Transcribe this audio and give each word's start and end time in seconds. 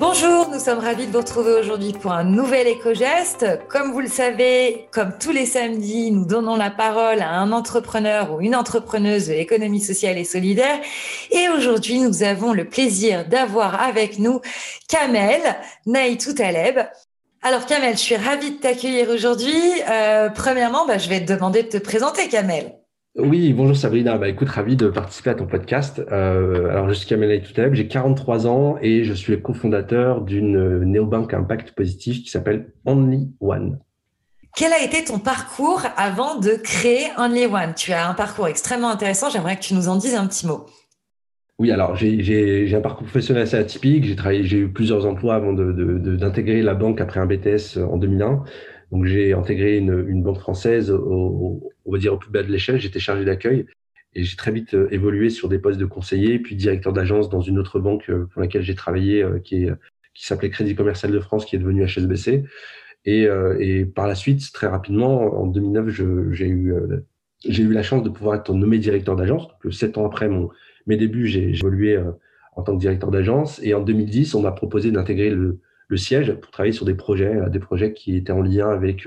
Bonjour, 0.00 0.48
nous 0.50 0.58
sommes 0.58 0.80
ravis 0.80 1.06
de 1.06 1.12
vous 1.12 1.18
retrouver 1.18 1.52
aujourd'hui 1.52 1.92
pour 1.92 2.12
un 2.12 2.24
nouvel 2.24 2.66
éco-geste. 2.66 3.46
Comme 3.68 3.92
vous 3.92 4.00
le 4.00 4.08
savez, 4.08 4.88
comme 4.90 5.16
tous 5.18 5.30
les 5.30 5.46
samedis, 5.46 6.10
nous 6.10 6.24
donnons 6.24 6.56
la 6.56 6.70
parole 6.70 7.22
à 7.22 7.30
un 7.30 7.52
entrepreneur 7.52 8.32
ou 8.32 8.40
une 8.40 8.56
entrepreneuse 8.56 9.28
de 9.28 9.34
l'économie 9.34 9.80
sociale 9.80 10.18
et 10.18 10.24
solidaire. 10.24 10.80
Et 11.30 11.48
aujourd'hui, 11.48 12.00
nous 12.00 12.24
avons 12.24 12.52
le 12.52 12.64
plaisir 12.64 13.26
d'avoir 13.28 13.80
avec 13.80 14.18
nous 14.18 14.40
Kamel 14.88 15.40
Naïtou 15.86 16.32
Taleb. 16.32 16.80
Alors 17.42 17.64
Kamel, 17.64 17.96
je 17.96 18.02
suis 18.02 18.16
ravie 18.16 18.50
de 18.50 18.60
t'accueillir 18.60 19.10
aujourd'hui. 19.10 19.54
Euh, 19.88 20.28
premièrement, 20.28 20.86
bah, 20.86 20.98
je 20.98 21.08
vais 21.08 21.24
te 21.24 21.32
demander 21.32 21.62
de 21.62 21.68
te 21.68 21.78
présenter, 21.78 22.28
Kamel. 22.28 22.83
Oui, 23.16 23.52
bonjour 23.52 23.76
Sabrina. 23.76 24.18
Bah, 24.18 24.28
écoute, 24.28 24.48
ravi 24.48 24.74
de 24.74 24.88
participer 24.88 25.30
à 25.30 25.34
ton 25.36 25.46
podcast. 25.46 26.02
Euh, 26.10 26.68
alors, 26.70 26.88
je 26.88 26.94
suis 26.94 27.06
Kamel 27.06 27.42
Toutaleb, 27.42 27.74
j'ai 27.74 27.86
43 27.86 28.48
ans 28.48 28.76
et 28.82 29.04
je 29.04 29.12
suis 29.12 29.32
le 29.32 29.38
cofondateur 29.38 30.20
d'une 30.20 30.80
néobanque 30.80 31.32
impact 31.32 31.72
positif 31.76 32.24
qui 32.24 32.30
s'appelle 32.30 32.72
Only 32.84 33.30
One. 33.38 33.78
Quel 34.56 34.72
a 34.72 34.82
été 34.82 35.04
ton 35.04 35.20
parcours 35.20 35.82
avant 35.96 36.40
de 36.40 36.54
créer 36.60 37.06
Only 37.16 37.46
One? 37.46 37.74
Tu 37.76 37.92
as 37.92 38.08
un 38.08 38.14
parcours 38.14 38.48
extrêmement 38.48 38.90
intéressant. 38.90 39.30
J'aimerais 39.30 39.56
que 39.56 39.62
tu 39.62 39.74
nous 39.74 39.88
en 39.88 39.94
dises 39.94 40.16
un 40.16 40.26
petit 40.26 40.48
mot. 40.48 40.66
Oui, 41.60 41.70
alors 41.70 41.94
j'ai 41.94 42.74
un 42.74 42.80
parcours 42.80 43.06
professionnel 43.06 43.44
assez 43.44 43.56
atypique. 43.56 44.06
J'ai 44.06 44.16
travaillé, 44.16 44.42
j'ai 44.42 44.58
eu 44.58 44.72
plusieurs 44.72 45.06
emplois 45.06 45.36
avant 45.36 45.52
d'intégrer 45.52 46.62
la 46.62 46.74
banque 46.74 47.00
après 47.00 47.20
un 47.20 47.26
BTS 47.26 47.78
en 47.78 47.96
2001. 47.96 48.42
Donc 48.90 49.04
j'ai 49.04 49.34
intégré 49.34 49.76
une, 49.76 50.04
une, 50.08 50.22
banque 50.22 50.38
française 50.38 50.90
au, 50.90 51.62
on 51.84 51.92
va 51.92 51.98
dire 51.98 52.14
au 52.14 52.18
plus 52.18 52.30
bas 52.30 52.42
de 52.42 52.50
l'échelle. 52.50 52.80
J'étais 52.80 53.00
chargé 53.00 53.24
d'accueil 53.24 53.66
et 54.14 54.24
j'ai 54.24 54.36
très 54.36 54.52
vite 54.52 54.74
euh, 54.74 54.88
évolué 54.90 55.30
sur 55.30 55.48
des 55.48 55.58
postes 55.58 55.78
de 55.78 55.86
conseiller, 55.86 56.38
puis 56.38 56.56
directeur 56.56 56.92
d'agence 56.92 57.28
dans 57.28 57.40
une 57.40 57.58
autre 57.58 57.80
banque 57.80 58.08
euh, 58.10 58.26
pour 58.32 58.40
laquelle 58.40 58.62
j'ai 58.62 58.74
travaillé, 58.74 59.22
euh, 59.22 59.38
qui 59.40 59.68
s'appelait 60.14 60.50
Crédit 60.50 60.74
Commercial 60.74 61.10
de 61.10 61.20
France, 61.20 61.44
qui 61.44 61.56
est 61.56 61.58
devenu 61.58 61.84
HSBC. 61.84 62.44
Et, 63.06 63.84
par 63.94 64.06
la 64.06 64.14
suite, 64.14 64.50
très 64.52 64.66
rapidement, 64.66 65.38
en 65.38 65.46
2009, 65.46 65.88
j'ai 66.30 66.46
eu 66.46 66.72
la 67.44 67.82
chance 67.82 68.02
de 68.02 68.08
pouvoir 68.08 68.36
être 68.36 68.54
nommé 68.54 68.78
directeur 68.78 69.14
d'agence. 69.14 69.48
Donc, 69.48 69.74
sept 69.74 69.98
ans 69.98 70.06
après 70.06 70.30
mes 70.86 70.96
débuts, 70.96 71.26
j'ai 71.26 71.50
évolué 71.50 72.00
en 72.56 72.62
tant 72.62 72.74
que 72.74 72.80
directeur 72.80 73.10
d'agence. 73.10 73.60
Et 73.62 73.74
en 73.74 73.80
2010, 73.80 74.34
on 74.34 74.40
m'a 74.40 74.52
proposé 74.52 74.90
d'intégrer 74.90 75.28
le, 75.28 75.58
le 75.88 75.96
siège 75.98 76.32
pour 76.32 76.50
travailler 76.50 76.72
sur 76.72 76.86
des 76.86 76.94
projets, 76.94 77.50
des 77.50 77.58
projets 77.58 77.92
qui 77.92 78.16
étaient 78.16 78.32
en 78.32 78.40
lien 78.40 78.70
avec 78.70 79.06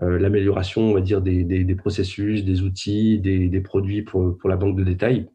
l'amélioration, 0.00 0.82
on 0.82 0.94
va 0.94 1.00
dire, 1.00 1.20
des, 1.20 1.44
des, 1.44 1.64
des, 1.64 1.74
processus, 1.74 2.44
des 2.44 2.62
outils, 2.62 3.18
des, 3.18 3.48
des 3.48 3.60
produits 3.60 4.02
pour, 4.02 4.36
pour, 4.38 4.48
la 4.48 4.56
banque 4.56 4.76
de 4.76 4.84
détail. 4.84 5.28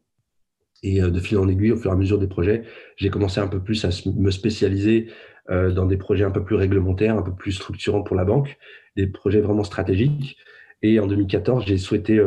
Et 0.82 1.02
euh, 1.02 1.10
de 1.10 1.20
fil 1.20 1.38
en 1.38 1.48
aiguille, 1.48 1.72
au 1.72 1.76
fur 1.76 1.90
et 1.90 1.94
à 1.94 1.96
mesure 1.96 2.18
des 2.18 2.26
projets, 2.26 2.62
j'ai 2.96 3.10
commencé 3.10 3.40
un 3.40 3.46
peu 3.46 3.60
plus 3.60 3.84
à 3.84 3.90
me 4.16 4.30
spécialiser 4.30 5.08
euh, 5.50 5.70
dans 5.70 5.86
des 5.86 5.96
projets 5.96 6.24
un 6.24 6.30
peu 6.30 6.44
plus 6.44 6.56
réglementaires, 6.56 7.16
un 7.16 7.22
peu 7.22 7.34
plus 7.34 7.52
structurants 7.52 8.02
pour 8.02 8.16
la 8.16 8.24
banque, 8.24 8.58
des 8.96 9.06
projets 9.06 9.40
vraiment 9.40 9.64
stratégiques. 9.64 10.36
Et 10.82 11.00
en 11.00 11.06
2014, 11.06 11.64
j'ai 11.66 11.78
souhaité 11.78 12.20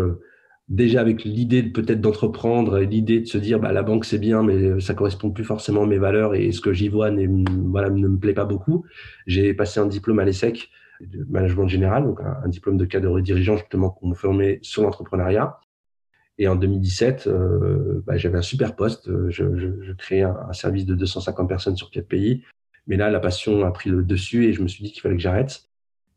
déjà 0.69 1.01
avec 1.01 1.23
l'idée 1.23 1.63
peut-être 1.63 2.01
d'entreprendre, 2.01 2.79
l'idée 2.79 3.19
de 3.19 3.25
se 3.25 3.37
dire 3.37 3.59
bah, 3.59 3.71
la 3.71 3.83
banque 3.83 4.05
c'est 4.05 4.17
bien, 4.17 4.43
mais 4.43 4.79
ça 4.79 4.95
correspond 4.95 5.29
plus 5.29 5.43
forcément 5.43 5.83
à 5.83 5.85
mes 5.85 5.99
valeurs 5.99 6.33
et 6.33 6.51
ce 6.51 6.59
que 6.59 6.73
j'y 6.73 6.89
vois 6.89 7.11
voilà, 7.65 7.89
ne 7.89 8.07
me 8.07 8.17
plaît 8.17 8.33
pas 8.33 8.45
beaucoup. 8.45 8.85
J'ai 9.27 9.53
passé 9.53 9.79
un 9.79 9.85
diplôme 9.85 10.19
à 10.19 10.25
l'ESSEC 10.25 10.69
de 11.01 11.25
management 11.29 11.67
général, 11.67 12.03
donc 12.03 12.19
un, 12.21 12.47
diplôme 12.47 12.77
de 12.77 12.85
cadre 12.85 13.19
dirigeant 13.21 13.57
justement 13.57 13.97
me 14.01 14.13
former 14.13 14.59
sur 14.61 14.83
l'entrepreneuriat. 14.83 15.59
Et 16.37 16.47
en 16.47 16.55
2017, 16.55 17.27
euh, 17.27 18.01
bah, 18.07 18.17
j'avais 18.17 18.37
un 18.37 18.41
super 18.41 18.75
poste. 18.75 19.09
Je, 19.29 19.55
je, 19.55 19.81
je 19.81 19.93
créais 19.93 20.21
un, 20.21 20.37
un, 20.49 20.53
service 20.53 20.85
de 20.85 20.95
250 20.95 21.49
personnes 21.49 21.75
sur 21.75 21.91
quatre 21.91 22.07
pays. 22.07 22.43
Mais 22.87 22.95
là, 22.95 23.09
la 23.09 23.19
passion 23.19 23.65
a 23.65 23.71
pris 23.71 23.89
le 23.89 24.03
dessus 24.03 24.45
et 24.45 24.53
je 24.53 24.61
me 24.61 24.67
suis 24.67 24.83
dit 24.83 24.91
qu'il 24.91 25.01
fallait 25.01 25.15
que 25.15 25.21
j'arrête. 25.21 25.63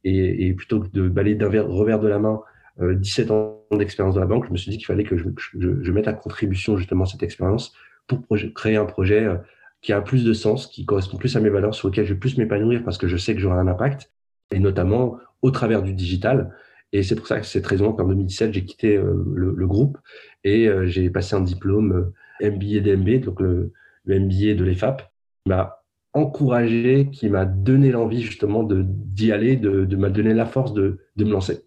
Et, 0.04 0.46
et, 0.46 0.54
plutôt 0.54 0.80
que 0.80 0.88
de 0.88 1.08
balayer 1.08 1.36
d'un 1.36 1.48
revers 1.48 2.00
de 2.00 2.08
la 2.08 2.18
main 2.18 2.40
euh, 2.80 2.94
17 2.94 3.30
ans 3.30 3.60
d'expérience 3.72 4.14
dans 4.14 4.20
la 4.20 4.26
banque, 4.26 4.46
je 4.46 4.52
me 4.52 4.56
suis 4.56 4.70
dit 4.70 4.78
qu'il 4.78 4.86
fallait 4.86 5.04
que 5.04 5.16
je, 5.16 5.24
je, 5.36 5.82
je, 5.82 5.92
mette 5.92 6.08
à 6.08 6.12
contribution 6.12 6.76
justement 6.76 7.04
cette 7.04 7.22
expérience 7.22 7.74
pour 8.06 8.24
créer 8.54 8.76
un 8.76 8.86
projet 8.86 9.24
euh, 9.24 9.36
qui 9.80 9.92
a 9.92 10.00
plus 10.00 10.24
de 10.24 10.32
sens, 10.32 10.66
qui 10.68 10.86
correspond 10.86 11.18
plus 11.18 11.36
à 11.36 11.40
mes 11.40 11.50
valeurs, 11.50 11.74
sur 11.74 11.88
lequel 11.88 12.04
je 12.04 12.14
vais 12.14 12.18
plus 12.18 12.38
m'épanouir 12.38 12.82
parce 12.84 12.98
que 12.98 13.08
je 13.08 13.16
sais 13.16 13.34
que 13.34 13.40
j'aurai 13.40 13.58
un 13.58 13.66
impact 13.66 14.11
et 14.52 14.58
notamment 14.58 15.18
au 15.42 15.50
travers 15.50 15.82
du 15.82 15.92
digital. 15.92 16.54
Et 16.92 17.02
c'est 17.02 17.16
pour 17.16 17.26
ça 17.26 17.40
que 17.40 17.46
cette 17.46 17.66
raison 17.66 17.92
qu'en 17.92 18.06
2017, 18.06 18.52
j'ai 18.52 18.64
quitté 18.64 18.96
euh, 18.96 19.24
le, 19.34 19.54
le, 19.56 19.66
groupe 19.66 19.98
et 20.44 20.68
euh, 20.68 20.86
j'ai 20.86 21.08
passé 21.08 21.34
un 21.34 21.40
diplôme 21.40 22.12
euh, 22.42 22.50
MBA 22.50 22.80
DMB, 22.80 23.24
donc 23.24 23.40
le, 23.40 23.72
le 24.04 24.20
MBA 24.20 24.54
de 24.54 24.64
l'EFAP, 24.64 25.00
qui 25.00 25.48
m'a 25.48 25.82
encouragé, 26.12 27.08
qui 27.10 27.30
m'a 27.30 27.46
donné 27.46 27.90
l'envie 27.90 28.22
justement 28.22 28.62
d'y 28.62 29.32
aller, 29.32 29.56
de, 29.56 29.86
de 29.86 29.96
m'a 29.96 30.10
donné 30.10 30.34
la 30.34 30.44
force 30.44 30.74
de, 30.74 30.98
de 31.16 31.24
me 31.24 31.30
lancer. 31.30 31.64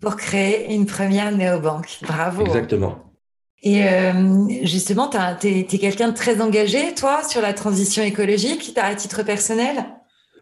Pour 0.00 0.16
créer 0.16 0.74
une 0.74 0.84
première 0.84 1.34
néobanque. 1.34 2.00
Bravo. 2.02 2.44
Exactement. 2.44 2.98
Et 3.62 3.88
euh, 3.88 4.46
justement, 4.64 5.08
tu 5.08 5.48
es, 5.48 5.60
es 5.60 5.78
quelqu'un 5.78 6.08
de 6.08 6.14
très 6.14 6.42
engagé, 6.42 6.94
toi, 6.94 7.22
sur 7.22 7.40
la 7.40 7.54
transition 7.54 8.02
écologique, 8.02 8.74
à 8.76 8.94
titre 8.94 9.22
personnel? 9.22 9.86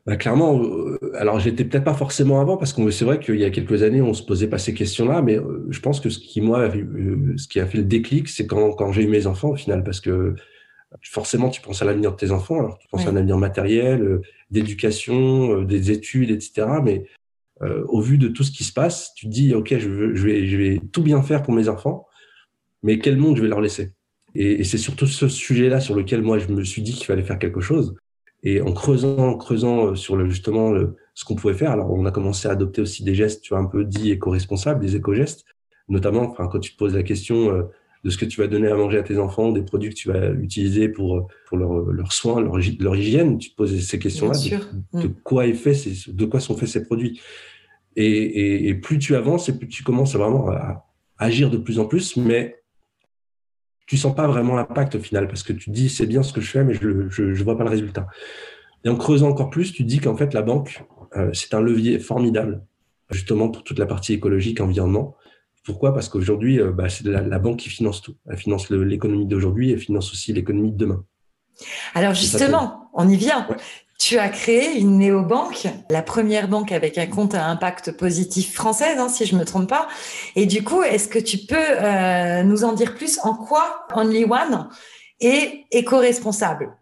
Bah, 0.04 0.16
clairement, 0.16 0.60
euh, 0.60 0.98
alors 1.16 1.38
j'étais 1.38 1.64
peut-être 1.64 1.84
pas 1.84 1.94
forcément 1.94 2.40
avant 2.40 2.56
parce 2.56 2.72
que 2.72 2.90
c'est 2.90 3.04
vrai 3.04 3.20
qu'il 3.20 3.36
y 3.36 3.44
a 3.44 3.50
quelques 3.50 3.84
années 3.84 4.02
on 4.02 4.14
se 4.14 4.24
posait 4.24 4.48
pas 4.48 4.58
ces 4.58 4.74
questions-là, 4.74 5.22
mais 5.22 5.38
euh, 5.38 5.64
je 5.70 5.78
pense 5.78 6.00
que 6.00 6.10
ce 6.10 6.18
qui 6.18 6.40
moi, 6.40 6.60
euh, 6.60 7.34
ce 7.36 7.46
qui 7.46 7.60
a 7.60 7.66
fait 7.66 7.78
le 7.78 7.84
déclic, 7.84 8.28
c'est 8.28 8.46
quand, 8.46 8.72
quand 8.72 8.90
j'ai 8.90 9.02
eu 9.02 9.06
mes 9.06 9.28
enfants 9.28 9.50
au 9.50 9.56
final, 9.56 9.84
parce 9.84 10.00
que 10.00 10.34
forcément 11.02 11.50
tu 11.50 11.60
penses 11.60 11.82
à 11.82 11.84
l'avenir 11.84 12.10
de 12.10 12.16
tes 12.16 12.32
enfants, 12.32 12.58
alors 12.58 12.78
tu 12.78 12.88
penses 12.88 13.06
à 13.06 13.10
un 13.10 13.16
avenir 13.16 13.38
matériel, 13.38 14.20
d'éducation, 14.50 15.62
des 15.62 15.92
études, 15.92 16.30
etc. 16.30 16.66
Mais 16.82 17.06
euh, 17.62 17.84
au 17.86 18.00
vu 18.00 18.18
de 18.18 18.26
tout 18.28 18.42
ce 18.42 18.50
qui 18.50 18.64
se 18.64 18.72
passe, 18.72 19.14
tu 19.14 19.26
te 19.26 19.30
dis 19.30 19.54
ok, 19.54 19.78
je, 19.78 19.88
veux, 19.88 20.14
je, 20.16 20.24
vais, 20.24 20.46
je 20.46 20.56
vais 20.56 20.80
tout 20.90 21.02
bien 21.02 21.22
faire 21.22 21.44
pour 21.44 21.54
mes 21.54 21.68
enfants, 21.68 22.08
mais 22.82 22.98
quel 22.98 23.16
monde 23.16 23.36
je 23.36 23.42
vais 23.42 23.48
leur 23.48 23.60
laisser? 23.60 23.92
Et, 24.34 24.60
et 24.60 24.64
c'est 24.64 24.78
surtout 24.78 25.06
ce 25.06 25.28
sujet-là 25.28 25.80
sur 25.80 25.94
lequel 25.94 26.22
moi 26.22 26.38
je 26.38 26.48
me 26.48 26.64
suis 26.64 26.82
dit 26.82 26.92
qu'il 26.92 27.06
fallait 27.06 27.22
faire 27.22 27.38
quelque 27.38 27.60
chose. 27.60 27.94
Et 28.42 28.60
en 28.60 28.72
creusant, 28.72 29.16
en 29.18 29.36
creusant 29.36 29.86
euh, 29.86 29.94
sur 29.94 30.16
le, 30.16 30.28
justement 30.28 30.72
le, 30.72 30.96
ce 31.14 31.24
qu'on 31.24 31.36
pouvait 31.36 31.54
faire, 31.54 31.70
alors 31.70 31.92
on 31.92 32.04
a 32.06 32.10
commencé 32.10 32.48
à 32.48 32.52
adopter 32.52 32.80
aussi 32.80 33.04
des 33.04 33.14
gestes, 33.14 33.42
tu 33.42 33.54
vois, 33.54 33.62
un 33.62 33.66
peu 33.66 33.84
dits 33.84 34.10
éco-responsables, 34.10 34.80
des 34.80 34.96
éco-gestes, 34.96 35.44
notamment 35.88 36.22
enfin, 36.22 36.48
quand 36.48 36.58
tu 36.58 36.72
te 36.72 36.78
poses 36.78 36.94
la 36.94 37.04
question 37.04 37.50
euh, 37.50 37.62
de 38.02 38.10
ce 38.10 38.18
que 38.18 38.24
tu 38.24 38.40
vas 38.40 38.48
donner 38.48 38.68
à 38.68 38.74
manger 38.74 38.98
à 38.98 39.04
tes 39.04 39.18
enfants, 39.18 39.52
des 39.52 39.62
produits 39.62 39.90
que 39.90 39.94
tu 39.94 40.08
vas 40.08 40.30
utiliser 40.30 40.88
pour, 40.88 41.16
euh, 41.16 41.20
pour 41.46 41.56
leurs 41.56 41.82
leur 41.82 42.12
soins, 42.12 42.40
leur, 42.40 42.58
leur, 42.80 42.96
hygiène, 42.96 43.38
tu 43.38 43.50
te 43.50 43.56
poses 43.56 43.78
ces 43.78 43.98
questions-là, 44.00 44.36
de, 44.36 45.02
de, 45.02 45.08
mm. 45.08 45.14
quoi 45.22 45.46
est 45.46 45.54
fait 45.54 45.74
ces, 45.74 46.12
de 46.12 46.24
quoi 46.24 46.40
sont 46.40 46.56
faits 46.56 46.68
ces 46.68 46.84
produits. 46.84 47.20
Et, 47.94 48.06
et, 48.06 48.68
et, 48.68 48.74
plus 48.74 48.98
tu 48.98 49.14
avances, 49.14 49.48
et 49.50 49.56
plus 49.56 49.68
tu 49.68 49.84
commences 49.84 50.14
à 50.14 50.18
vraiment 50.18 50.48
à 50.48 50.86
agir 51.18 51.50
de 51.50 51.58
plus 51.58 51.78
en 51.78 51.84
plus, 51.84 52.16
mais 52.16 52.61
tu 53.92 53.98
sens 53.98 54.14
pas 54.14 54.26
vraiment 54.26 54.56
l'impact 54.56 54.94
au 54.94 55.00
final 55.00 55.28
parce 55.28 55.42
que 55.42 55.52
tu 55.52 55.68
dis 55.68 55.90
c'est 55.90 56.06
bien 56.06 56.22
ce 56.22 56.32
que 56.32 56.40
je 56.40 56.50
fais, 56.50 56.64
mais 56.64 56.72
je 56.72 56.88
ne 56.88 57.44
vois 57.44 57.58
pas 57.58 57.64
le 57.64 57.68
résultat. 57.68 58.06
Et 58.86 58.88
en 58.88 58.96
creusant 58.96 59.28
encore 59.28 59.50
plus, 59.50 59.74
tu 59.74 59.84
dis 59.84 59.98
qu'en 59.98 60.16
fait, 60.16 60.32
la 60.32 60.40
banque, 60.40 60.82
euh, 61.14 61.28
c'est 61.34 61.52
un 61.52 61.60
levier 61.60 61.98
formidable, 61.98 62.64
justement, 63.10 63.50
pour 63.50 63.62
toute 63.64 63.78
la 63.78 63.84
partie 63.84 64.14
écologique, 64.14 64.62
environnement. 64.62 65.14
Pourquoi? 65.62 65.92
Parce 65.92 66.08
qu'aujourd'hui, 66.08 66.58
euh, 66.58 66.72
bah, 66.72 66.88
c'est 66.88 67.04
la, 67.04 67.20
la, 67.20 67.38
banque 67.38 67.58
qui 67.58 67.68
finance 67.68 68.00
tout. 68.00 68.16
Elle 68.26 68.38
finance 68.38 68.70
l'économie 68.70 69.26
d'aujourd'hui, 69.26 69.72
elle 69.72 69.78
finance 69.78 70.10
aussi 70.10 70.32
l'économie 70.32 70.72
de 70.72 70.78
demain. 70.78 71.04
Alors 71.92 72.14
justement, 72.14 72.88
on 72.94 73.06
y 73.10 73.16
vient. 73.16 73.46
Ouais. 73.50 73.56
Tu 74.04 74.18
as 74.18 74.30
créé 74.30 74.80
une 74.80 74.98
néobanque, 74.98 75.68
la 75.88 76.02
première 76.02 76.48
banque 76.48 76.72
avec 76.72 76.98
un 76.98 77.06
compte 77.06 77.36
à 77.36 77.46
impact 77.46 77.96
positif 77.96 78.52
française, 78.52 78.98
hein, 78.98 79.08
si 79.08 79.26
je 79.26 79.36
me 79.36 79.44
trompe 79.44 79.68
pas. 79.68 79.86
Et 80.34 80.46
du 80.46 80.64
coup, 80.64 80.82
est-ce 80.82 81.06
que 81.06 81.20
tu 81.20 81.38
peux 81.38 81.54
euh, 81.56 82.42
nous 82.42 82.64
en 82.64 82.72
dire 82.72 82.96
plus 82.96 83.20
en 83.22 83.34
quoi 83.34 83.86
Only 83.94 84.24
One 84.24 84.66
est 85.20 85.66
éco-responsable? 85.70 86.72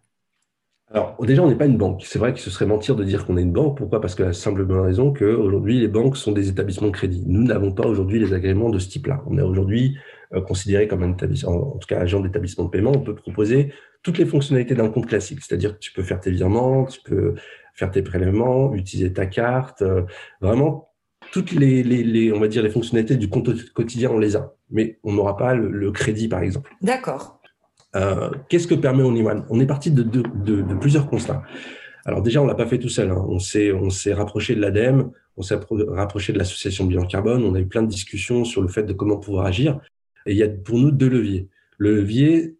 Alors, 0.90 1.14
déjà, 1.20 1.42
on 1.42 1.50
n'est 1.50 1.58
pas 1.58 1.66
une 1.66 1.76
banque. 1.76 2.04
C'est 2.06 2.18
vrai 2.18 2.32
que 2.32 2.40
ce 2.40 2.48
serait 2.48 2.64
mentir 2.64 2.96
de 2.96 3.04
dire 3.04 3.26
qu'on 3.26 3.36
est 3.36 3.42
une 3.42 3.52
banque. 3.52 3.76
Pourquoi? 3.76 4.00
Parce 4.00 4.14
que 4.14 4.22
la 4.22 4.32
simple 4.32 4.64
bonne 4.64 4.80
raison 4.80 5.12
qu'aujourd'hui, 5.12 5.78
les 5.78 5.88
banques 5.88 6.16
sont 6.16 6.32
des 6.32 6.48
établissements 6.48 6.88
de 6.88 6.92
crédit. 6.92 7.22
Nous 7.26 7.42
n'avons 7.42 7.72
pas 7.72 7.86
aujourd'hui 7.86 8.18
les 8.18 8.32
agréments 8.32 8.70
de 8.70 8.78
ce 8.78 8.88
type-là. 8.88 9.22
On 9.26 9.36
est 9.36 9.42
aujourd'hui 9.42 9.98
euh, 10.32 10.40
considéré 10.40 10.88
comme 10.88 11.02
un 11.02 11.12
établissement, 11.12 11.74
en 11.74 11.76
tout 11.76 11.86
cas 11.86 12.00
agent 12.00 12.20
d'établissement 12.20 12.64
de 12.64 12.70
paiement. 12.70 12.92
On 12.94 13.00
peut 13.00 13.14
proposer 13.14 13.74
toutes 14.02 14.18
les 14.18 14.26
fonctionnalités 14.26 14.74
d'un 14.74 14.88
compte 14.88 15.06
classique. 15.06 15.40
C'est-à-dire 15.42 15.74
que 15.74 15.78
tu 15.78 15.92
peux 15.92 16.02
faire 16.02 16.20
tes 16.20 16.30
virements, 16.30 16.86
tu 16.86 17.00
peux 17.02 17.34
faire 17.74 17.90
tes 17.90 18.02
prélèvements, 18.02 18.74
utiliser 18.74 19.12
ta 19.12 19.26
carte. 19.26 19.82
Euh, 19.82 20.02
vraiment, 20.40 20.90
toutes 21.32 21.52
les, 21.52 21.82
les, 21.82 22.02
les, 22.02 22.32
on 22.32 22.40
va 22.40 22.48
dire, 22.48 22.62
les 22.62 22.70
fonctionnalités 22.70 23.16
du 23.16 23.28
compte 23.28 23.72
quotidien, 23.72 24.10
on 24.10 24.18
les 24.18 24.36
a. 24.36 24.54
Mais 24.70 24.98
on 25.02 25.12
n'aura 25.12 25.36
pas 25.36 25.54
le, 25.54 25.70
le 25.70 25.90
crédit, 25.90 26.28
par 26.28 26.42
exemple. 26.42 26.70
D'accord. 26.80 27.40
Euh, 27.96 28.30
Qu'est-ce 28.48 28.66
que 28.66 28.74
permet 28.74 29.02
OnlyOne 29.02 29.44
On 29.50 29.60
est 29.60 29.66
parti 29.66 29.90
de, 29.90 30.02
de, 30.02 30.22
de, 30.22 30.62
de, 30.62 30.74
plusieurs 30.74 31.08
constats. 31.08 31.42
Alors 32.04 32.22
déjà, 32.22 32.40
on 32.40 32.46
l'a 32.46 32.54
pas 32.54 32.66
fait 32.66 32.78
tout 32.78 32.88
seul. 32.88 33.10
Hein. 33.10 33.24
On 33.28 33.38
s'est 33.38 33.72
on 33.72 33.90
s'est 33.90 34.14
rapproché 34.14 34.54
de 34.54 34.60
l'ADEME, 34.60 35.10
on 35.36 35.42
s'est 35.42 35.58
rapproché 35.88 36.32
de 36.32 36.38
l'association 36.38 36.86
Bilan 36.86 37.04
Carbone. 37.06 37.44
On 37.44 37.54
a 37.54 37.60
eu 37.60 37.66
plein 37.66 37.82
de 37.82 37.88
discussions 37.88 38.44
sur 38.44 38.62
le 38.62 38.68
fait 38.68 38.84
de 38.84 38.92
comment 38.92 39.16
pouvoir 39.16 39.46
agir. 39.46 39.80
Et 40.26 40.32
il 40.32 40.36
y 40.36 40.42
a 40.42 40.48
pour 40.48 40.78
nous 40.78 40.90
deux 40.90 41.08
leviers. 41.08 41.48
Le 41.78 41.96
levier, 41.96 42.56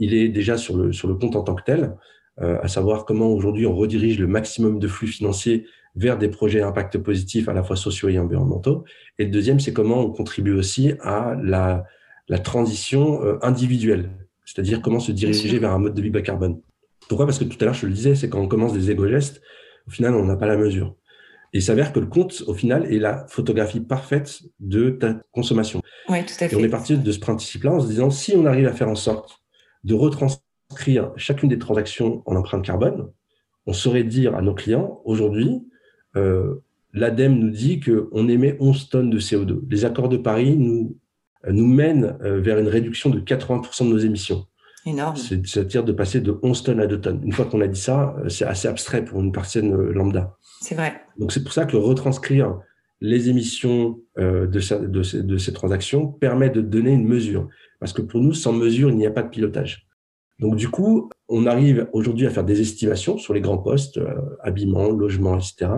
il 0.00 0.14
est 0.14 0.28
déjà 0.28 0.56
sur 0.56 0.76
le 0.76 0.92
sur 0.92 1.08
le 1.08 1.14
compte 1.14 1.36
en 1.36 1.42
tant 1.42 1.54
que 1.54 1.62
tel. 1.64 1.96
à 2.40 2.68
savoir 2.68 3.04
comment 3.04 3.28
aujourd'hui 3.28 3.66
on 3.66 3.74
redirige 3.74 4.18
le 4.18 4.26
maximum 4.26 4.78
de 4.78 4.88
flux 4.88 5.06
financiers 5.06 5.66
vers 5.94 6.18
des 6.18 6.28
projets 6.28 6.62
à 6.62 6.68
impact 6.68 6.98
positif 6.98 7.48
à 7.48 7.52
la 7.52 7.62
fois 7.62 7.76
sociaux 7.76 8.08
et 8.08 8.18
environnementaux. 8.18 8.84
Et 9.18 9.24
le 9.24 9.30
deuxième, 9.30 9.60
c'est 9.60 9.72
comment 9.72 10.00
on 10.00 10.10
contribue 10.10 10.54
aussi 10.54 10.94
à 11.00 11.36
la, 11.42 11.84
la 12.28 12.38
transition 12.38 13.20
individuelle, 13.42 14.10
c'est-à-dire 14.44 14.80
comment 14.82 15.00
se 15.00 15.12
diriger 15.12 15.58
vers 15.58 15.72
un 15.72 15.78
mode 15.78 15.94
de 15.94 16.02
vie 16.02 16.10
bas 16.10 16.22
carbone. 16.22 16.60
Pourquoi? 17.08 17.26
Parce 17.26 17.38
que 17.38 17.44
tout 17.44 17.58
à 17.60 17.64
l'heure, 17.66 17.74
je 17.74 17.86
le 17.86 17.92
disais, 17.92 18.14
c'est 18.14 18.28
quand 18.28 18.40
on 18.40 18.48
commence 18.48 18.72
des 18.72 18.90
égo-gestes, 18.90 19.42
au 19.86 19.90
final, 19.90 20.14
on 20.14 20.24
n'a 20.24 20.36
pas 20.36 20.46
la 20.46 20.56
mesure. 20.56 20.94
Et 21.52 21.58
il 21.58 21.62
s'avère 21.62 21.92
que 21.92 22.00
le 22.00 22.06
compte, 22.06 22.42
au 22.46 22.54
final, 22.54 22.90
est 22.92 22.98
la 22.98 23.26
photographie 23.26 23.80
parfaite 23.80 24.40
de 24.60 24.90
ta 24.90 25.20
consommation. 25.32 25.82
Oui, 26.08 26.24
tout 26.24 26.32
à 26.42 26.48
fait. 26.48 26.54
Et 26.54 26.56
on 26.56 26.64
est 26.64 26.68
parti 26.68 26.96
de 26.96 27.12
ce 27.12 27.18
principe-là 27.18 27.72
en 27.72 27.80
se 27.80 27.88
disant, 27.88 28.08
si 28.08 28.34
on 28.34 28.46
arrive 28.46 28.66
à 28.66 28.72
faire 28.72 28.88
en 28.88 28.94
sorte 28.94 29.41
de 29.84 29.94
retranscrire 29.94 31.12
chacune 31.16 31.48
des 31.48 31.58
transactions 31.58 32.22
en 32.26 32.36
empreinte 32.36 32.64
carbone, 32.64 33.08
on 33.66 33.72
saurait 33.72 34.04
dire 34.04 34.34
à 34.34 34.42
nos 34.42 34.54
clients, 34.54 35.00
aujourd'hui, 35.04 35.62
euh, 36.16 36.56
l'ADEME 36.92 37.38
nous 37.38 37.50
dit 37.50 37.80
qu'on 37.80 38.28
émet 38.28 38.56
11 38.60 38.88
tonnes 38.88 39.10
de 39.10 39.18
CO2. 39.18 39.60
Les 39.70 39.84
accords 39.84 40.08
de 40.08 40.16
Paris 40.16 40.56
nous, 40.56 40.96
nous 41.48 41.66
mènent 41.66 42.16
euh, 42.22 42.40
vers 42.40 42.58
une 42.58 42.68
réduction 42.68 43.10
de 43.10 43.20
80% 43.20 43.84
de 43.86 43.90
nos 43.90 43.98
émissions. 43.98 44.46
Énorme. 44.84 45.16
C'est-à-dire 45.16 45.84
de 45.84 45.92
passer 45.92 46.20
de 46.20 46.36
11 46.42 46.62
tonnes 46.64 46.80
à 46.80 46.86
2 46.86 47.00
tonnes. 47.00 47.20
Une 47.22 47.32
fois 47.32 47.44
qu'on 47.44 47.60
a 47.60 47.68
dit 47.68 47.80
ça, 47.80 48.16
euh, 48.18 48.28
c'est 48.28 48.44
assez 48.44 48.66
abstrait 48.66 49.04
pour 49.04 49.20
une 49.20 49.30
personne 49.30 49.72
euh, 49.72 49.92
lambda. 49.92 50.36
C'est 50.60 50.74
vrai. 50.74 51.00
Donc 51.18 51.32
c'est 51.32 51.42
pour 51.42 51.52
ça 51.52 51.66
que 51.66 51.76
retranscrire 51.76 52.58
les 53.00 53.28
émissions 53.28 54.00
euh, 54.18 54.46
de, 54.46 54.86
de, 54.86 55.02
ces, 55.02 55.22
de, 55.22 55.36
ces, 55.38 55.52
transactions 55.52 56.06
permet 56.06 56.50
de 56.50 56.60
donner 56.60 56.92
une 56.92 57.06
mesure. 57.06 57.48
Parce 57.82 57.92
que 57.92 58.00
pour 58.00 58.20
nous, 58.20 58.32
sans 58.32 58.52
mesure, 58.52 58.90
il 58.90 58.96
n'y 58.96 59.08
a 59.08 59.10
pas 59.10 59.24
de 59.24 59.28
pilotage. 59.28 59.88
Donc 60.38 60.54
du 60.54 60.68
coup, 60.68 61.10
on 61.28 61.46
arrive 61.46 61.88
aujourd'hui 61.92 62.28
à 62.28 62.30
faire 62.30 62.44
des 62.44 62.60
estimations 62.60 63.18
sur 63.18 63.34
les 63.34 63.40
grands 63.40 63.58
postes, 63.58 63.98
habillement, 64.40 64.88
logement, 64.88 65.36
etc., 65.36 65.72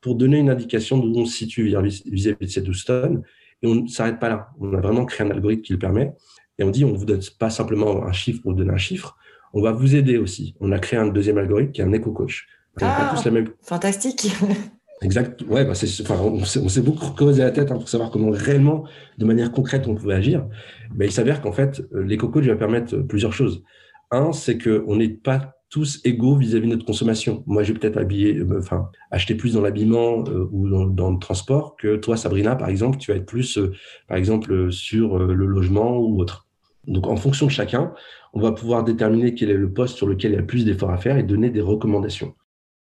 pour 0.00 0.14
donner 0.14 0.38
une 0.38 0.48
indication 0.48 0.96
d'où 0.96 1.14
on 1.20 1.26
se 1.26 1.36
situe 1.36 1.64
vis-à-vis 1.64 2.34
de 2.40 2.46
ces 2.46 2.62
12 2.62 2.84
tonnes. 2.86 3.22
Et 3.60 3.66
on 3.66 3.74
ne 3.74 3.88
s'arrête 3.88 4.18
pas 4.18 4.30
là. 4.30 4.48
On 4.58 4.72
a 4.72 4.80
vraiment 4.80 5.04
créé 5.04 5.26
un 5.26 5.30
algorithme 5.30 5.60
qui 5.60 5.74
le 5.74 5.78
permet. 5.78 6.14
Et 6.58 6.64
on 6.64 6.70
dit, 6.70 6.82
on 6.86 6.92
ne 6.92 6.96
vous 6.96 7.04
donne 7.04 7.20
pas 7.38 7.50
simplement 7.50 8.06
un 8.06 8.12
chiffre 8.12 8.40
pour 8.40 8.54
donner 8.54 8.72
un 8.72 8.78
chiffre, 8.78 9.18
on 9.52 9.60
va 9.60 9.72
vous 9.72 9.94
aider 9.94 10.16
aussi. 10.16 10.54
On 10.60 10.72
a 10.72 10.78
créé 10.78 10.98
un 10.98 11.08
deuxième 11.08 11.36
algorithme 11.36 11.72
qui 11.72 11.82
est 11.82 11.84
un 11.84 11.92
éco-coach. 11.92 12.48
Ah, 12.80 13.12
tous 13.14 13.26
la 13.26 13.32
même... 13.32 13.50
Fantastique. 13.60 14.32
Exact. 15.02 15.42
Ouais, 15.48 15.64
bah 15.64 15.72
enfin, 15.72 16.20
on 16.20 16.44
s'est 16.44 16.82
beaucoup 16.82 17.10
creusé 17.12 17.42
la 17.42 17.50
tête 17.50 17.72
hein, 17.72 17.76
pour 17.76 17.88
savoir 17.88 18.10
comment 18.10 18.30
réellement, 18.30 18.84
de 19.16 19.24
manière 19.24 19.50
concrète, 19.50 19.88
on 19.88 19.94
pouvait 19.94 20.14
agir. 20.14 20.46
Mais 20.94 21.06
il 21.06 21.12
s'avère 21.12 21.40
qu'en 21.40 21.52
fait, 21.52 21.80
euh, 21.94 22.02
l'éco-coach 22.04 22.44
va 22.44 22.56
permettre 22.56 22.96
plusieurs 22.98 23.32
choses. 23.32 23.62
Un, 24.10 24.32
c'est 24.32 24.58
qu'on 24.58 24.96
n'est 24.96 25.08
pas 25.08 25.54
tous 25.70 26.00
égaux 26.04 26.36
vis-à-vis 26.36 26.66
de 26.66 26.72
notre 26.72 26.84
consommation. 26.84 27.44
Moi, 27.46 27.62
je 27.62 27.72
vais 27.72 27.78
peut-être 27.78 27.96
habiller, 27.96 28.36
euh, 28.38 28.58
enfin, 28.58 28.90
acheter 29.10 29.34
plus 29.34 29.54
dans 29.54 29.62
l'habillement 29.62 30.24
euh, 30.28 30.46
ou 30.52 30.68
dans, 30.68 31.10
le 31.10 31.18
transport 31.18 31.76
que 31.76 31.96
toi, 31.96 32.18
Sabrina, 32.18 32.54
par 32.54 32.68
exemple, 32.68 32.98
tu 32.98 33.10
vas 33.10 33.16
être 33.16 33.26
plus, 33.26 33.58
par 34.06 34.18
exemple, 34.18 34.70
sur 34.70 35.18
le 35.18 35.46
logement 35.46 35.96
ou 35.96 36.20
autre. 36.20 36.46
Donc, 36.86 37.06
en 37.06 37.16
fonction 37.16 37.46
de 37.46 37.52
chacun, 37.52 37.94
on 38.34 38.40
va 38.40 38.52
pouvoir 38.52 38.84
déterminer 38.84 39.34
quel 39.34 39.50
est 39.50 39.54
le 39.54 39.72
poste 39.72 39.96
sur 39.96 40.06
lequel 40.06 40.32
il 40.32 40.34
y 40.34 40.38
a 40.38 40.42
plus 40.42 40.66
d'efforts 40.66 40.90
à 40.90 40.98
faire 40.98 41.16
et 41.16 41.22
donner 41.22 41.48
des 41.48 41.60
recommandations. 41.62 42.34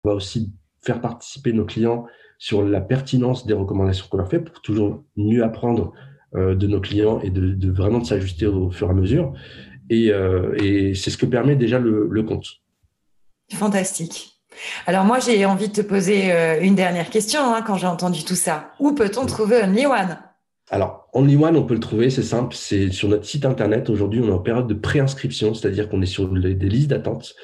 On 0.03 0.09
va 0.09 0.15
aussi 0.15 0.53
faire 0.85 1.01
participer 1.01 1.53
nos 1.53 1.65
clients 1.65 2.05
sur 2.37 2.63
la 2.63 2.81
pertinence 2.81 3.45
des 3.45 3.53
recommandations 3.53 4.05
qu'on 4.09 4.17
leur 4.17 4.29
fait 4.29 4.39
pour 4.39 4.61
toujours 4.61 5.03
mieux 5.15 5.43
apprendre 5.43 5.93
euh, 6.35 6.55
de 6.55 6.67
nos 6.67 6.81
clients 6.81 7.19
et 7.21 7.29
de, 7.29 7.71
vraiment 7.71 7.99
de 7.99 8.05
s'ajuster 8.05 8.45
au 8.45 8.71
fur 8.71 8.87
et 8.87 8.91
à 8.91 8.93
mesure. 8.93 9.33
Et, 9.89 10.11
euh, 10.11 10.93
c'est 10.93 11.09
ce 11.09 11.17
que 11.17 11.25
permet 11.25 11.55
déjà 11.55 11.79
le, 11.79 12.23
compte. 12.23 12.45
Fantastique. 13.53 14.31
Alors 14.87 15.03
moi, 15.03 15.19
j'ai 15.19 15.45
envie 15.45 15.67
de 15.67 15.73
te 15.73 15.81
poser 15.81 16.31
euh, 16.31 16.59
une 16.61 16.75
dernière 16.75 17.09
question 17.09 17.41
hein, 17.53 17.61
quand 17.61 17.75
j'ai 17.75 17.87
entendu 17.87 18.23
tout 18.23 18.35
ça. 18.35 18.71
Où 18.79 18.93
peut-on 18.93 19.25
trouver 19.25 19.61
Only 19.63 19.85
One 19.85 20.17
alors, 20.71 21.07
OnlyOne, 21.13 21.55
on 21.57 21.63
peut 21.63 21.75
le 21.75 21.79
trouver, 21.79 22.09
c'est 22.09 22.23
simple, 22.23 22.55
c'est 22.55 22.91
sur 22.91 23.07
notre 23.07 23.25
site 23.25 23.45
internet. 23.45 23.87
Aujourd'hui, 23.91 24.19
on 24.21 24.29
est 24.29 24.31
en 24.31 24.39
période 24.39 24.65
de 24.65 24.73
préinscription, 24.73 25.53
c'est-à-dire 25.53 25.89
qu'on 25.89 26.01
est 26.01 26.07
sur 26.07 26.27
des 26.27 26.55
listes 26.55 26.89
d'attente. 26.89 27.35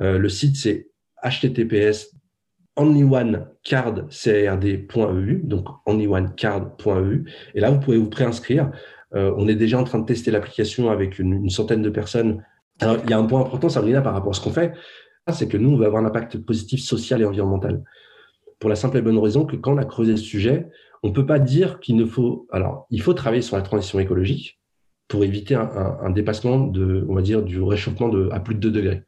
Euh, 0.00 0.18
le 0.18 0.28
site, 0.30 0.56
c'est 0.56 0.88
https 1.22 2.14
onlyoneCard.eu, 2.76 5.42
donc 5.44 5.66
onlyoneCard.eu. 5.86 7.24
Et 7.54 7.60
là, 7.60 7.70
vous 7.70 7.80
pouvez 7.80 7.98
vous 7.98 8.08
préinscrire. 8.08 8.70
Euh, 9.14 9.34
on 9.36 9.46
est 9.48 9.56
déjà 9.56 9.78
en 9.78 9.84
train 9.84 9.98
de 9.98 10.06
tester 10.06 10.30
l'application 10.30 10.90
avec 10.90 11.18
une, 11.18 11.50
centaine 11.50 11.82
de 11.82 11.90
personnes. 11.90 12.42
Alors, 12.80 12.96
il 13.04 13.10
y 13.10 13.12
a 13.12 13.18
un 13.18 13.24
point 13.24 13.40
important, 13.40 13.68
Sabrina, 13.68 14.00
par 14.00 14.14
rapport 14.14 14.30
à 14.30 14.34
ce 14.34 14.40
qu'on 14.40 14.52
fait, 14.52 14.72
c'est 15.32 15.48
que 15.48 15.56
nous, 15.56 15.70
on 15.70 15.76
va 15.76 15.86
avoir 15.86 16.02
un 16.02 16.06
impact 16.06 16.38
positif 16.38 16.80
social 16.80 17.20
et 17.20 17.24
environnemental. 17.24 17.82
Pour 18.58 18.68
la 18.68 18.76
simple 18.76 18.98
et 18.98 19.02
bonne 19.02 19.18
raison 19.18 19.44
que 19.44 19.56
quand 19.56 19.74
on 19.74 19.78
a 19.78 19.84
creusé 19.84 20.12
le 20.12 20.18
sujet, 20.18 20.68
on 21.02 21.08
ne 21.08 21.12
peut 21.12 21.26
pas 21.26 21.38
dire 21.38 21.80
qu'il 21.80 21.96
ne 21.96 22.04
faut. 22.04 22.46
Alors, 22.50 22.86
il 22.90 23.00
faut 23.00 23.14
travailler 23.14 23.42
sur 23.42 23.56
la 23.56 23.62
transition 23.62 24.00
écologique 24.00 24.60
pour 25.08 25.24
éviter 25.24 25.56
un, 25.56 26.10
dépassement 26.10 26.58
de, 26.58 27.04
on 27.08 27.14
va 27.14 27.22
dire, 27.22 27.42
du 27.42 27.60
réchauffement 27.60 28.08
de, 28.08 28.28
à 28.30 28.38
plus 28.38 28.54
de 28.54 28.60
2 28.60 28.70
degrés. 28.70 29.02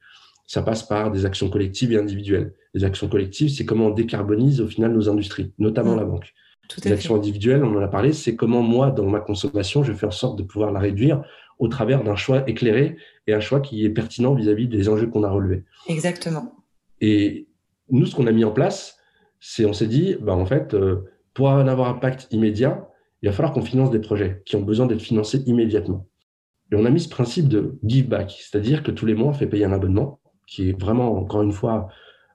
Ça 0.53 0.61
passe 0.61 0.83
par 0.83 1.11
des 1.11 1.25
actions 1.25 1.49
collectives 1.49 1.93
et 1.93 1.97
individuelles. 1.97 2.53
Les 2.75 2.85
actions 2.85 3.09
collectives, 3.09 3.49
c'est 3.49 3.65
comment 3.65 3.87
on 3.87 3.91
décarbonise 3.91 4.61
au 4.61 4.67
final 4.67 4.93
nos 4.93 5.09
industries, 5.09 5.55
notamment 5.57 5.95
mmh. 5.95 6.01
la 6.01 6.05
banque. 6.05 6.35
les 6.85 6.93
actions 6.93 7.17
individuelles, 7.17 7.65
on 7.65 7.75
en 7.75 7.81
a 7.81 7.89
parlé, 7.89 8.13
c'est 8.13 8.37
comment 8.37 8.61
moi, 8.61 8.91
dans 8.91 9.07
ma 9.07 9.21
consommation, 9.21 9.83
je 9.83 9.95
fais 9.95 10.05
en 10.05 10.11
sorte 10.11 10.37
de 10.37 10.43
pouvoir 10.43 10.71
la 10.71 10.79
réduire 10.79 11.25
au 11.59 11.69
travers 11.69 12.05
d'un 12.05 12.17
choix 12.17 12.47
éclairé 12.47 12.99
et 13.27 13.33
un 13.33 13.41
choix 13.41 13.61
qui 13.61 13.87
est 13.87 13.89
pertinent 13.89 14.35
vis-à-vis 14.35 14.69
des 14.69 14.91
enjeux 14.91 15.07
qu'on 15.07 15.23
a 15.23 15.31
relevés. 15.31 15.65
Exactement. 15.89 16.53
Et 17.01 17.49
nous, 17.89 18.05
ce 18.05 18.15
qu'on 18.15 18.27
a 18.27 18.33
mis 18.33 18.45
en 18.45 18.53
place, 18.53 18.99
c'est 19.41 19.65
on 19.65 19.73
s'est 19.73 19.87
dit, 19.87 20.17
bah, 20.21 20.35
en 20.35 20.45
fait, 20.45 20.75
euh, 20.75 21.09
pour 21.33 21.49
en 21.49 21.67
avoir 21.67 21.89
un 21.89 21.93
impact 21.93 22.29
immédiat, 22.31 22.91
il 23.23 23.31
va 23.31 23.33
falloir 23.35 23.55
qu'on 23.55 23.63
finance 23.63 23.91
des 23.91 24.01
projets 24.01 24.43
qui 24.45 24.57
ont 24.57 24.63
besoin 24.63 24.85
d'être 24.85 25.01
financés 25.01 25.45
immédiatement. 25.47 26.07
Et 26.71 26.77
on 26.77 26.85
a 26.85 26.91
mis 26.91 27.01
ce 27.01 27.09
principe 27.09 27.49
de 27.49 27.79
give 27.83 28.07
back, 28.07 28.37
c'est-à-dire 28.39 28.83
que 28.83 28.91
tous 28.91 29.07
les 29.07 29.15
mois, 29.15 29.31
on 29.31 29.33
fait 29.33 29.47
payer 29.47 29.65
un 29.65 29.73
abonnement 29.73 30.19
qui 30.47 30.71
est 30.71 30.81
vraiment, 30.81 31.17
encore 31.17 31.43
une 31.43 31.53
fois, 31.53 31.89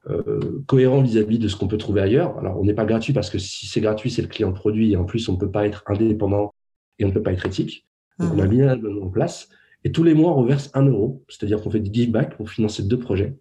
euh, 0.09 0.63
cohérent 0.67 1.01
vis-à-vis 1.01 1.39
de 1.39 1.47
ce 1.47 1.55
qu'on 1.55 1.67
peut 1.67 1.77
trouver 1.77 2.01
ailleurs. 2.01 2.37
Alors, 2.39 2.59
on 2.59 2.63
n'est 2.63 2.73
pas 2.73 2.85
gratuit 2.85 3.13
parce 3.13 3.29
que 3.29 3.37
si 3.37 3.67
c'est 3.67 3.81
gratuit, 3.81 4.09
c'est 4.09 4.21
le 4.21 4.27
client 4.27 4.53
produit 4.53 4.93
et 4.93 4.97
en 4.97 5.03
plus, 5.03 5.27
on 5.29 5.33
ne 5.33 5.37
peut 5.37 5.51
pas 5.51 5.67
être 5.67 5.83
indépendant 5.87 6.53
et 6.99 7.05
on 7.05 7.09
ne 7.09 7.13
peut 7.13 7.23
pas 7.23 7.33
être 7.33 7.45
éthique. 7.45 7.85
Donc, 8.19 8.33
on 8.33 8.39
a 8.39 8.45
mhm. 8.45 8.51
mis 8.51 8.61
un 8.63 8.69
abonnement 8.69 9.05
en 9.05 9.09
place 9.09 9.49
et 9.83 9.91
tous 9.91 10.03
les 10.03 10.13
mois, 10.13 10.31
on 10.31 10.41
reverse 10.41 10.69
un 10.73 10.85
euro, 10.85 11.23
c'est-à-dire 11.29 11.61
qu'on 11.61 11.69
fait 11.69 11.79
du 11.79 11.93
give 11.93 12.11
back 12.11 12.35
pour 12.35 12.49
financer 12.49 12.83
deux 12.83 12.99
projets. 12.99 13.37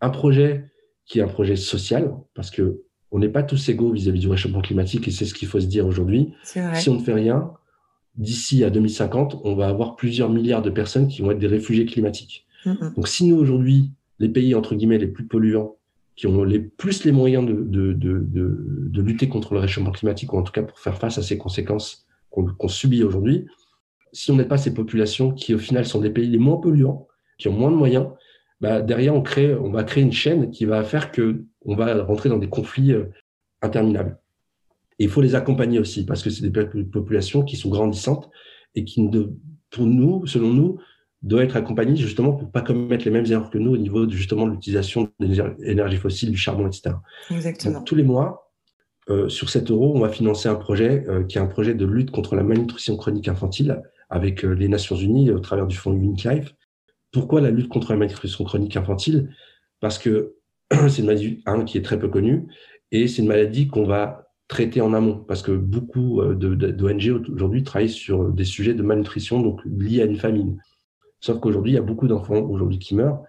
Un 0.00 0.10
projet 0.10 0.66
qui 1.06 1.18
est 1.18 1.22
un 1.22 1.28
projet 1.28 1.56
social 1.56 2.14
parce 2.34 2.50
que 2.50 2.82
on 3.10 3.18
n'est 3.18 3.30
pas 3.30 3.42
tous 3.42 3.68
égaux 3.70 3.90
vis-à-vis 3.90 4.20
du 4.20 4.28
réchauffement 4.28 4.60
climatique 4.60 5.08
et 5.08 5.10
c'est 5.10 5.24
ce 5.24 5.32
qu'il 5.32 5.48
faut 5.48 5.58
se 5.58 5.66
dire 5.66 5.86
aujourd'hui. 5.86 6.34
Si 6.44 6.90
on 6.90 6.94
ne 6.94 7.00
fait 7.00 7.14
rien, 7.14 7.52
d'ici 8.16 8.64
à 8.64 8.70
2050, 8.70 9.40
on 9.44 9.54
va 9.54 9.68
avoir 9.68 9.96
plusieurs 9.96 10.28
milliards 10.28 10.60
de 10.60 10.70
personnes 10.70 11.08
qui 11.08 11.22
vont 11.22 11.30
être 11.30 11.38
des 11.38 11.46
réfugiés 11.46 11.86
climatiques. 11.86 12.46
Donc 12.96 13.08
si 13.08 13.24
nous 13.24 13.36
aujourd'hui, 13.36 13.92
les 14.18 14.28
pays 14.28 14.54
entre 14.54 14.74
guillemets 14.74 14.98
les 14.98 15.06
plus 15.06 15.24
polluants, 15.24 15.76
qui 16.16 16.26
ont 16.26 16.42
les 16.42 16.58
plus 16.58 17.04
les 17.04 17.12
moyens 17.12 17.46
de, 17.46 17.52
de, 17.52 17.92
de, 17.92 18.26
de, 18.28 19.02
lutter 19.02 19.28
contre 19.28 19.54
le 19.54 19.60
réchauffement 19.60 19.92
climatique, 19.92 20.32
ou 20.32 20.38
en 20.38 20.42
tout 20.42 20.52
cas 20.52 20.62
pour 20.62 20.78
faire 20.80 20.98
face 20.98 21.16
à 21.16 21.22
ces 21.22 21.38
conséquences 21.38 22.06
qu'on 22.30 22.68
subit 22.68 23.04
aujourd'hui, 23.04 23.46
si 24.12 24.30
on 24.30 24.36
n'est 24.36 24.44
pas 24.44 24.58
ces 24.58 24.74
populations 24.74 25.32
qui 25.32 25.54
au 25.54 25.58
final 25.58 25.84
sont 25.84 26.00
des 26.00 26.10
pays 26.10 26.28
les 26.28 26.38
moins 26.38 26.56
polluants, 26.56 27.06
qui 27.38 27.48
ont 27.48 27.52
moins 27.52 27.70
de 27.70 27.76
moyens, 27.76 28.08
bah, 28.60 28.82
derrière 28.82 29.14
on 29.14 29.22
crée, 29.22 29.54
on 29.54 29.70
va 29.70 29.84
créer 29.84 30.02
une 30.02 30.12
chaîne 30.12 30.50
qui 30.50 30.64
va 30.64 30.82
faire 30.82 31.12
que 31.12 31.44
on 31.64 31.76
va 31.76 32.02
rentrer 32.02 32.28
dans 32.28 32.38
des 32.38 32.48
conflits 32.48 32.92
euh, 32.92 33.06
interminables. 33.62 34.18
Et 34.98 35.04
il 35.04 35.10
faut 35.10 35.20
les 35.20 35.36
accompagner 35.36 35.78
aussi, 35.78 36.04
parce 36.04 36.22
que 36.22 36.30
c'est 36.30 36.48
des 36.48 36.84
populations 36.84 37.44
qui 37.44 37.56
sont 37.56 37.68
grandissantes 37.68 38.28
et 38.74 38.84
qui, 38.84 39.08
pour 39.70 39.86
nous, 39.86 40.26
selon 40.26 40.52
nous, 40.52 40.78
doivent 41.22 41.44
être 41.44 41.56
accompagnées 41.56 41.96
justement 41.96 42.32
pour 42.32 42.50
pas 42.50 42.60
commettre 42.60 43.04
les 43.04 43.10
mêmes 43.10 43.26
erreurs 43.26 43.50
que 43.50 43.58
nous 43.58 43.72
au 43.72 43.76
niveau 43.76 44.06
de, 44.06 44.12
justement 44.12 44.46
de 44.46 44.52
l'utilisation 44.52 45.08
d'énergie 45.18 45.96
fossile, 45.96 46.30
du 46.30 46.36
charbon, 46.36 46.66
etc. 46.66 46.94
Exactement. 47.30 47.82
tous 47.82 47.94
les 47.94 48.04
mois, 48.04 48.52
euh, 49.10 49.28
sur 49.28 49.50
7 49.50 49.70
euros, 49.70 49.92
on 49.94 50.00
va 50.00 50.10
financer 50.10 50.48
un 50.48 50.54
projet 50.54 51.04
euh, 51.08 51.24
qui 51.24 51.38
est 51.38 51.40
un 51.40 51.46
projet 51.46 51.74
de 51.74 51.86
lutte 51.86 52.10
contre 52.10 52.36
la 52.36 52.42
malnutrition 52.42 52.96
chronique 52.96 53.28
infantile 53.28 53.82
avec 54.10 54.42
les 54.42 54.68
Nations 54.68 54.96
Unies 54.96 55.30
au 55.30 55.38
travers 55.38 55.66
du 55.66 55.76
fonds 55.76 55.92
Unique 55.92 56.24
Life. 56.24 56.54
Pourquoi 57.12 57.40
la 57.40 57.50
lutte 57.50 57.68
contre 57.68 57.92
la 57.92 57.98
malnutrition 57.98 58.44
chronique 58.44 58.76
infantile? 58.76 59.30
Parce 59.80 59.98
que 59.98 60.34
c'est 60.88 60.98
une 60.98 61.06
maladie 61.06 61.42
qui 61.66 61.78
est 61.78 61.82
très 61.82 61.98
peu 61.98 62.08
connue 62.08 62.46
et 62.92 63.08
c'est 63.08 63.22
une 63.22 63.28
maladie 63.28 63.68
qu'on 63.68 63.84
va 63.84 64.28
traiter 64.48 64.80
en 64.80 64.94
amont 64.94 65.16
parce 65.16 65.42
que 65.42 65.52
beaucoup 65.52 66.20
euh, 66.22 66.34
d'ONG 66.34 67.22
aujourd'hui 67.30 67.62
travaillent 67.62 67.88
sur 67.90 68.30
des 68.32 68.44
sujets 68.44 68.74
de 68.74 68.82
malnutrition 68.82 69.40
donc 69.40 69.60
liés 69.66 70.02
à 70.02 70.06
une 70.06 70.16
famine. 70.16 70.58
Sauf 71.20 71.40
qu'aujourd'hui, 71.40 71.72
il 71.72 71.74
y 71.74 71.78
a 71.78 71.82
beaucoup 71.82 72.08
d'enfants 72.08 72.42
aujourd'hui 72.42 72.78
qui 72.78 72.94
meurent 72.94 73.22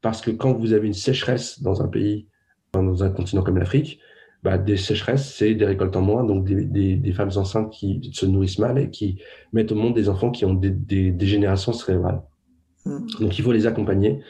parce 0.00 0.20
que 0.20 0.30
quand 0.30 0.52
vous 0.52 0.72
avez 0.72 0.86
une 0.86 0.94
sécheresse 0.94 1.62
dans 1.62 1.82
un 1.82 1.88
pays, 1.88 2.26
dans 2.72 3.04
un 3.04 3.10
continent 3.10 3.42
comme 3.42 3.58
l'Afrique, 3.58 4.00
bah, 4.42 4.58
des 4.58 4.76
sécheresses, 4.76 5.34
c'est 5.34 5.54
des 5.54 5.64
récoltes 5.64 5.94
en 5.94 6.00
moins, 6.00 6.24
donc 6.24 6.44
des, 6.44 7.12
femmes 7.12 7.30
enceintes 7.36 7.70
qui 7.70 8.10
se 8.12 8.26
nourrissent 8.26 8.58
mal 8.58 8.78
et 8.78 8.90
qui 8.90 9.20
mettent 9.52 9.70
au 9.70 9.76
monde 9.76 9.94
des 9.94 10.08
enfants 10.08 10.32
qui 10.32 10.44
ont 10.44 10.54
des, 10.54 10.70
des 10.70 11.26
générations 11.26 11.72
cérébrales. 11.72 12.22
Mm. 12.84 13.06
Donc 13.20 13.38
il 13.38 13.44
faut 13.44 13.52
les 13.52 13.66
accompagner 13.66 14.20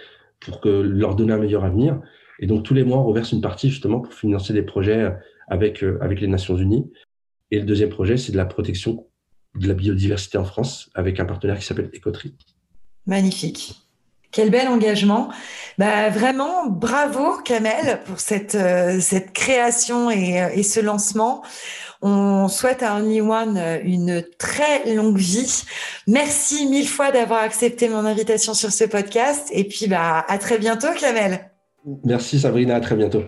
pour 0.40 0.61
que, 0.61 0.69
leur 0.69 1.14
donner 1.14 1.33
un 1.33 1.38
meilleur 1.38 1.64
avenir. 1.64 2.00
Et 2.38 2.47
donc, 2.47 2.64
tous 2.64 2.75
les 2.75 2.85
mois, 2.85 2.99
on 2.99 3.04
reverse 3.04 3.33
une 3.33 3.40
partie 3.40 3.71
justement 3.71 4.00
pour 4.00 4.12
financer 4.12 4.52
des 4.52 4.62
projets 4.62 5.14
avec, 5.49 5.83
avec 6.00 6.21
les 6.21 6.26
Nations 6.26 6.57
Unies. 6.57 6.90
Et 7.50 7.61
le 7.61 7.64
deuxième 7.64 7.90
projet, 7.90 8.16
c'est 8.16 8.33
de 8.33 8.37
la 8.37 8.47
protection 8.47 9.07
de 9.54 9.69
la 9.69 9.75
biodiversité 9.75 10.38
en 10.38 10.45
France 10.45 10.90
avec 10.95 11.21
un 11.21 11.25
partenaire 11.25 11.59
qui 11.59 11.64
s'appelle 11.64 11.90
Écoterie. 11.92 12.35
Magnifique. 13.07 13.83
Quel 14.33 14.51
bel 14.51 14.67
engagement. 14.69 15.29
Bah, 15.77 16.09
vraiment, 16.09 16.67
bravo 16.67 17.37
Kamel 17.45 18.01
pour 18.07 18.19
cette, 18.19 18.55
euh, 18.55 18.99
cette 18.99 19.33
création 19.33 20.11
et, 20.11 20.41
euh, 20.41 20.49
et, 20.55 20.63
ce 20.63 20.81
lancement. 20.81 21.43
On 22.01 22.49
souhaite 22.49 22.83
à 22.83 22.97
Only 22.97 23.21
One 23.21 23.59
euh, 23.59 23.79
une 23.85 24.25
très 24.39 24.95
longue 24.95 25.19
vie. 25.19 25.65
Merci 26.07 26.67
mille 26.67 26.89
fois 26.89 27.11
d'avoir 27.11 27.43
accepté 27.43 27.91
mon 27.91 28.07
invitation 28.07 28.55
sur 28.55 28.73
ce 28.73 28.85
podcast. 28.85 29.49
Et 29.53 29.65
puis, 29.65 29.87
bah, 29.87 30.25
à 30.27 30.39
très 30.39 30.59
bientôt, 30.59 30.89
Kamel. 30.99 31.51
Merci 32.05 32.41
Sabrina, 32.41 32.77
à 32.77 32.81
très 32.81 32.97
bientôt. 32.97 33.25